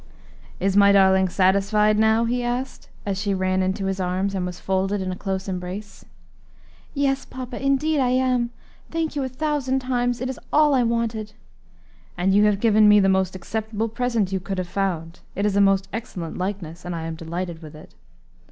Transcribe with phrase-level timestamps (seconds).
[0.59, 4.59] "Is my darling satisfied now?" he asked, as she ran into his arms and was
[4.59, 6.03] folded in a close embrace.
[6.95, 8.49] "Yes, papa, indeed I am;
[8.89, 11.33] thank you a thousand times; it is all I wanted."
[12.17, 15.19] "And you have given me the most acceptable present you could have found.
[15.35, 17.93] It is a most excellent likeness, and I am delighted with it."